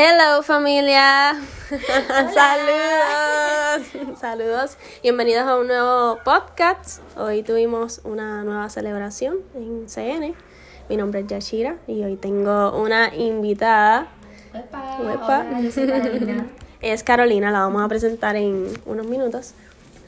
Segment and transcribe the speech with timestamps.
[0.00, 1.34] Hello familia,
[2.32, 3.88] saludos,
[4.20, 7.00] saludos, bienvenidos a un nuevo podcast.
[7.16, 10.34] Hoy tuvimos una nueva celebración en CN.
[10.88, 14.06] Mi nombre es Yashira y hoy tengo una invitada.
[16.80, 19.54] Es Carolina, la vamos a presentar en unos minutos.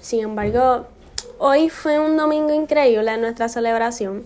[0.00, 0.86] Sin embargo,
[1.38, 4.24] hoy fue un domingo increíble en nuestra celebración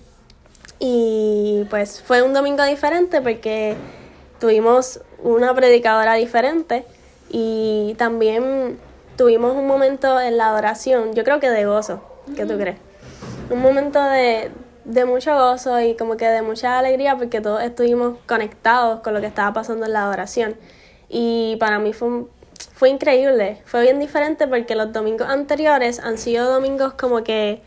[0.78, 3.78] y pues fue un domingo diferente porque
[4.38, 6.84] tuvimos una predicadora diferente
[7.30, 8.78] y también
[9.16, 12.02] tuvimos un momento en la adoración, yo creo que de gozo,
[12.36, 12.78] ¿qué tú crees?
[13.50, 14.50] Un momento de,
[14.84, 19.20] de mucho gozo y como que de mucha alegría porque todos estuvimos conectados con lo
[19.20, 20.56] que estaba pasando en la adoración.
[21.08, 22.24] Y para mí fue,
[22.74, 27.62] fue increíble, fue bien diferente porque los domingos anteriores han sido domingos como que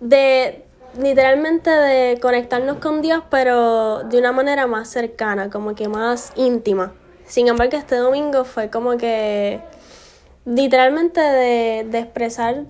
[0.00, 0.64] de
[0.98, 6.92] literalmente de conectarnos con Dios, pero de una manera más cercana, como que más íntima.
[7.26, 9.60] Sin embargo, este domingo fue como que
[10.44, 12.64] literalmente de, de expresar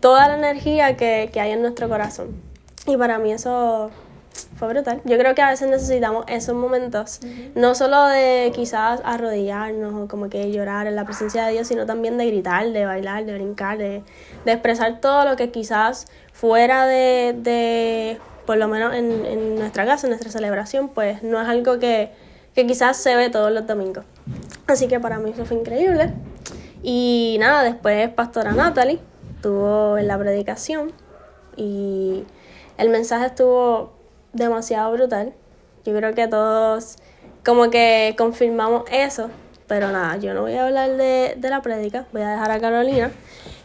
[0.00, 2.40] toda la energía que, que hay en nuestro corazón.
[2.86, 3.90] Y para mí eso
[4.60, 5.00] fue brutal.
[5.06, 7.20] Yo creo que a veces necesitamos esos momentos,
[7.54, 11.86] no solo de quizás arrodillarnos o como que llorar en la presencia de Dios, sino
[11.86, 14.02] también de gritar, de bailar, de brincar, de,
[14.44, 19.86] de expresar todo lo que quizás fuera de, de por lo menos en, en, nuestra
[19.86, 22.12] casa, en nuestra celebración, pues no es algo que,
[22.54, 24.04] que quizás se ve todos los domingos.
[24.66, 26.12] Así que para mí eso fue increíble.
[26.82, 29.00] Y nada, después Pastora Natalie
[29.36, 30.92] estuvo en la predicación
[31.56, 32.24] y
[32.76, 33.99] el mensaje estuvo
[34.32, 35.32] demasiado brutal.
[35.84, 36.96] Yo creo que todos
[37.44, 39.30] como que confirmamos eso,
[39.66, 42.60] pero nada, yo no voy a hablar de, de la prédica, voy a dejar a
[42.60, 43.10] Carolina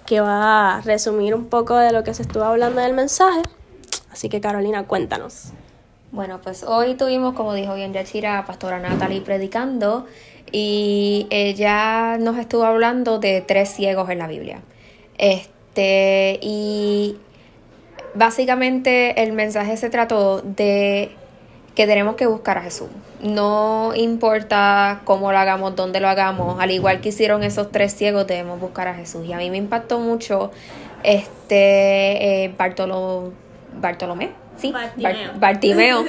[0.05, 3.41] que va a resumir un poco de lo que se estuvo hablando del mensaje.
[4.11, 5.52] Así que Carolina, cuéntanos.
[6.11, 10.05] Bueno, pues hoy tuvimos, como dijo bien Yachira, a Pastora Natalie predicando
[10.52, 14.61] y ella nos estuvo hablando de tres ciegos en la Biblia.
[15.17, 17.17] Este, y
[18.15, 21.11] básicamente el mensaje se trató de
[21.76, 22.87] que tenemos que buscar a Jesús.
[23.21, 28.26] No importa cómo lo hagamos, dónde lo hagamos, al igual que hicieron esos tres ciegos,
[28.27, 29.26] debemos buscar a Jesús.
[29.26, 30.52] Y a mí me impactó mucho
[31.03, 33.33] este eh, Bartolo,
[33.80, 35.27] Bartolomé, sí, Bartimeo.
[35.33, 36.05] Bar- Bartimeo.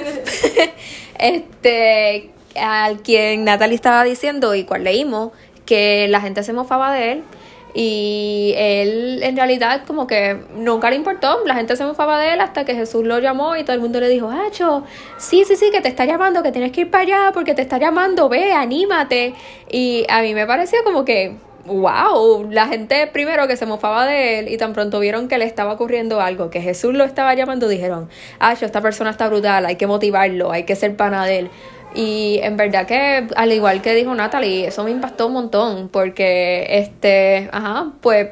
[1.19, 5.31] este, al quien Natalie estaba diciendo y cual leímos,
[5.65, 7.23] que la gente se mofaba de él
[7.73, 12.41] y él en realidad como que nunca le importó, la gente se mofaba de él
[12.41, 14.83] hasta que Jesús lo llamó y todo el mundo le dijo, Hacho,
[15.17, 17.61] sí, sí, sí, que te está llamando, que tienes que ir para allá porque te
[17.61, 19.33] está llamando, ve, anímate.
[19.69, 21.35] Y a mí me pareció como que,
[21.65, 25.45] wow, la gente primero que se mofaba de él y tan pronto vieron que le
[25.45, 29.75] estaba ocurriendo algo, que Jesús lo estaba llamando, dijeron, Hacho, esta persona está brutal, hay
[29.75, 31.49] que motivarlo, hay que ser pana de él.
[31.95, 36.67] Y en verdad que, al igual que dijo Natalie, eso me impactó un montón, porque,
[36.69, 38.29] este, ajá, pues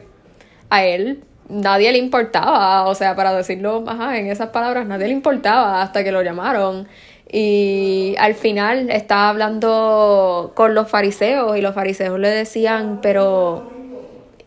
[0.70, 5.14] a él nadie le importaba, o sea, para decirlo, ajá, en esas palabras, nadie le
[5.14, 6.88] importaba hasta que lo llamaron.
[7.32, 13.72] Y al final estaba hablando con los fariseos y los fariseos le decían, pero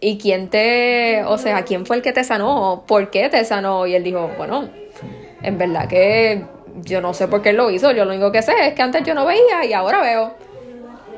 [0.00, 2.84] ¿y quién te, o sea, quién fue el que te sanó?
[2.86, 3.86] ¿Por qué te sanó?
[3.86, 4.68] Y él dijo, bueno,
[5.42, 6.44] en verdad que
[6.82, 8.82] yo no sé por qué él lo hizo, yo lo único que sé es que
[8.82, 10.48] antes yo no veía y ahora veo.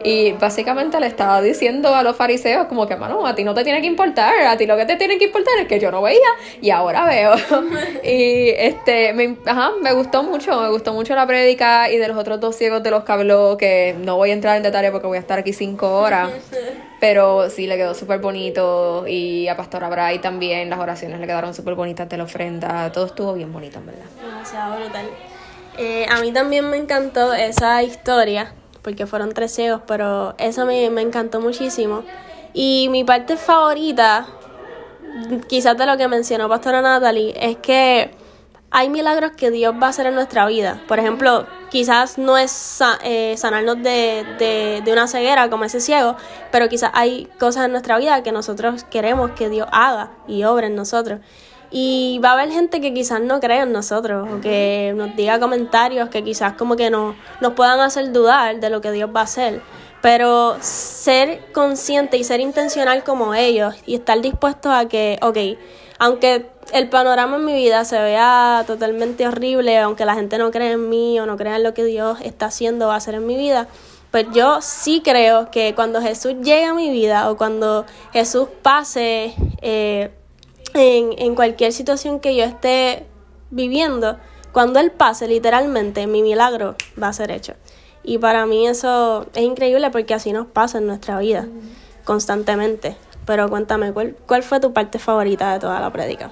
[0.03, 3.65] Y básicamente le estaba diciendo a los fariseos como que, mano, a ti no te
[3.65, 6.01] tiene que importar, a ti lo que te tiene que importar es que yo no
[6.01, 6.29] veía
[6.61, 7.35] y ahora veo.
[8.03, 12.17] y este, me, ajá, me gustó mucho, me gustó mucho la prédica y de los
[12.17, 15.07] otros dos ciegos de los que habló, que no voy a entrar en detalle porque
[15.07, 16.31] voy a estar aquí cinco horas.
[17.01, 19.07] Pero sí, le quedó súper bonito.
[19.09, 22.93] Y a Pastora Bray también, las oraciones le quedaron súper bonitas de la ofrenda.
[22.93, 24.05] Todo estuvo bien bonito, en verdad.
[24.23, 25.09] Demasiado brutal.
[25.83, 28.53] Eh, a mí también me encantó esa historia,
[28.83, 32.05] porque fueron tres ciegos, pero esa me, me encantó muchísimo.
[32.53, 34.27] Y mi parte favorita,
[35.49, 38.11] quizás de lo que mencionó Pastora Natalie, es que
[38.71, 40.83] hay milagros que Dios va a hacer en nuestra vida.
[40.87, 46.15] Por ejemplo, quizás no es eh, sanarnos de, de, de una ceguera como ese ciego,
[46.53, 50.67] pero quizás hay cosas en nuestra vida que nosotros queremos que Dios haga y obre
[50.67, 51.21] en nosotros.
[51.71, 55.39] Y va a haber gente que quizás no crea en nosotros o que nos diga
[55.39, 59.21] comentarios que quizás como que no, nos puedan hacer dudar de lo que Dios va
[59.21, 59.63] a hacer.
[60.03, 65.59] Pero ser consciente y ser intencional como ellos y estar dispuestos a que, ok,
[65.99, 70.73] aunque el panorama en mi vida se vea totalmente horrible, aunque la gente no cree
[70.73, 73.15] en mí o no crea en lo que Dios está haciendo o va a hacer
[73.15, 73.69] en mi vida,
[74.11, 79.35] pues yo sí creo que cuando Jesús llegue a mi vida o cuando Jesús pase
[79.63, 80.11] eh,
[80.75, 83.07] en, en cualquier situación que yo esté
[83.51, 84.19] viviendo,
[84.53, 87.55] cuando Él pase literalmente, mi milagro va a ser hecho.
[88.03, 91.47] Y para mí eso es increíble porque así nos pasa en nuestra vida,
[92.05, 92.97] constantemente.
[93.27, 96.31] Pero cuéntame, ¿cuál, ¿cuál fue tu parte favorita de toda la prédica?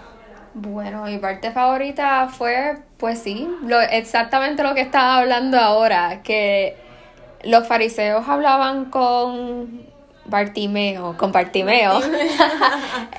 [0.55, 6.77] Bueno, mi parte favorita fue, pues sí, lo, exactamente lo que estaba hablando ahora, que
[7.45, 9.87] los fariseos hablaban con
[10.29, 12.01] Bartimeo, con Bartimeo,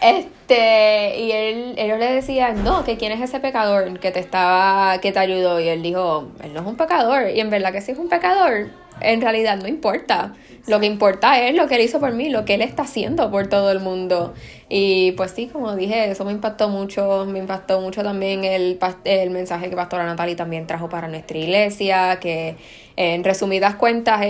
[0.02, 5.00] este, y él, ellos le decían, no, que quién es ese pecador que te estaba,
[5.00, 7.82] que te ayudó, y él dijo, él no es un pecador, y en verdad que
[7.82, 8.70] sí es un pecador,
[9.02, 10.34] en realidad no importa,
[10.68, 13.32] lo que importa es lo que él hizo por mí, lo que él está haciendo
[13.32, 14.34] por todo el mundo,
[14.72, 19.32] y pues sí, como dije, eso me impactó mucho, me impactó mucho también el, el
[19.32, 22.56] mensaje que Pastora Natalie también trajo para nuestra iglesia, que
[22.96, 24.22] en resumidas cuentas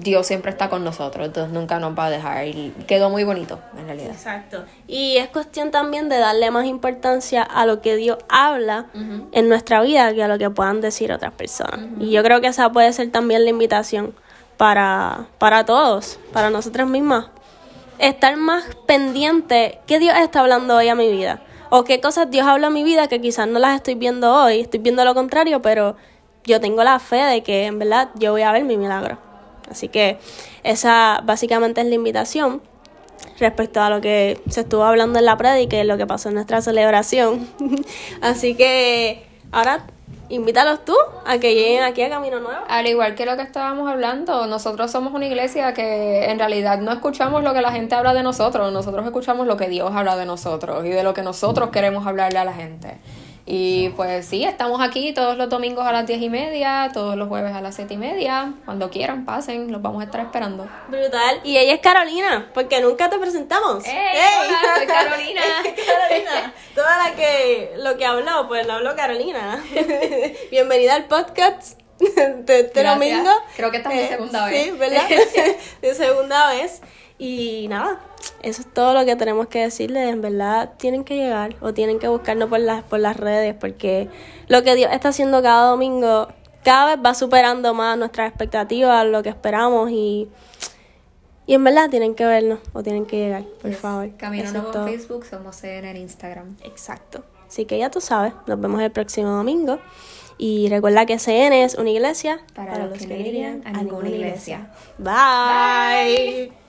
[0.00, 3.60] Dios siempre está con nosotros, entonces nunca nos va a dejar y quedó muy bonito
[3.78, 4.10] en realidad.
[4.10, 4.64] Exacto.
[4.88, 8.86] Y es cuestión también de darle más importancia a lo que Dios habla
[9.30, 11.78] en nuestra vida que a lo que puedan decir otras personas.
[12.00, 14.14] Y yo creo que esa puede ser también la invitación
[14.56, 17.26] para, para todos, para nosotras mismas,
[17.98, 21.42] estar más pendiente qué Dios está hablando hoy a mi vida.
[21.70, 24.60] O qué cosas Dios habla a mi vida que quizás no las estoy viendo hoy,
[24.60, 25.96] estoy viendo lo contrario, pero
[26.44, 29.18] yo tengo la fe de que en verdad yo voy a ver mi milagro.
[29.70, 30.18] Así que
[30.62, 32.62] esa básicamente es la invitación
[33.38, 36.36] respecto a lo que se estuvo hablando en la prédica y lo que pasó en
[36.36, 37.48] nuestra celebración.
[38.20, 39.86] Así que ahora
[40.28, 40.94] invítalos tú
[41.24, 42.60] a que lleguen aquí a Camino Nuevo.
[42.68, 46.92] Al igual que lo que estábamos hablando, nosotros somos una iglesia que en realidad no
[46.92, 50.26] escuchamos lo que la gente habla de nosotros, nosotros escuchamos lo que Dios habla de
[50.26, 52.98] nosotros y de lo que nosotros queremos hablarle a la gente.
[53.48, 57.28] Y pues sí, estamos aquí todos los domingos a las diez y media, todos los
[57.28, 58.54] jueves a las siete y media.
[58.64, 60.68] Cuando quieran, pasen, los vamos a estar esperando.
[60.88, 61.40] Brutal.
[61.44, 63.86] Y ella es Carolina, porque nunca te presentamos.
[63.86, 64.18] ¡Ey!
[64.40, 65.42] Hola, soy Carolina.
[65.62, 66.54] Carolina.
[66.74, 69.64] Toda la que lo que habló, pues lo habló Carolina.
[70.50, 73.30] Bienvenida al podcast de este domingo.
[73.54, 74.64] Creo que esta es mi segunda vez.
[74.64, 75.08] Sí, ¿verdad?
[75.82, 76.82] de segunda vez.
[77.18, 78.00] Y nada,
[78.42, 80.08] eso es todo lo que tenemos que decirles.
[80.08, 84.08] En verdad, tienen que llegar o tienen que buscarnos por las, por las redes porque
[84.48, 86.28] lo que Dios está haciendo cada domingo
[86.66, 90.28] cada vez va superando más nuestras expectativas, lo que esperamos y,
[91.46, 94.10] y en verdad tienen que vernos o tienen que llegar, por favor.
[94.16, 96.56] Camino en Facebook, somos en Instagram.
[96.64, 97.22] Exacto.
[97.46, 99.78] Así que ya tú sabes, nos vemos el próximo domingo.
[100.38, 104.68] Y recuerda que CN es una iglesia para, los, que, no irían a, ninguna iglesia.
[104.98, 106.65] Bye.